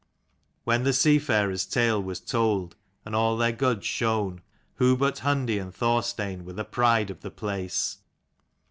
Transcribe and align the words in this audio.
When 0.63 0.83
the 0.83 0.93
seafarers' 0.93 1.63
tale 1.67 2.01
was 2.01 2.19
told, 2.19 2.75
and 3.05 3.15
all 3.15 3.37
their 3.37 3.51
goods 3.51 3.85
shown, 3.85 4.41
who 4.77 4.97
but 4.97 5.17
Hundi 5.17 5.61
and 5.61 5.71
Thor 5.71 6.01
stein 6.01 6.43
were 6.43 6.53
the 6.53 6.65
pride 6.65 7.11
of 7.11 7.21
the 7.21 7.29
place 7.29 7.99